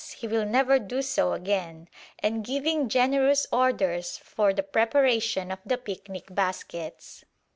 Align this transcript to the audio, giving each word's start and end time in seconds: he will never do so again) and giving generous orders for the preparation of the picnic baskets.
he 0.17 0.27
will 0.27 0.47
never 0.47 0.79
do 0.79 0.99
so 1.03 1.31
again) 1.33 1.87
and 2.17 2.43
giving 2.43 2.89
generous 2.89 3.45
orders 3.51 4.17
for 4.17 4.51
the 4.51 4.63
preparation 4.63 5.51
of 5.51 5.59
the 5.63 5.77
picnic 5.77 6.25
baskets. 6.33 7.23